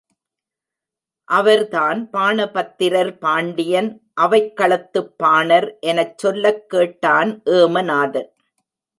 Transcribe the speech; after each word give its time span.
அவர்தான் 1.27 2.09
பாணபத்திரர் 2.13 3.11
பாண்டியன் 3.17 3.89
அவைக்களத்துப் 4.21 5.11
பாணர் 5.17 5.79
எனச் 5.79 6.17
சொல்லக் 6.17 6.69
கேட்டான் 6.69 7.41
ஏமநாதன். 7.51 8.31